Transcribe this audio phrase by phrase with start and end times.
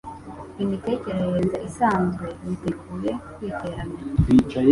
[0.63, 3.99] Imitekerereze isanzwe yiteguye kwiteranya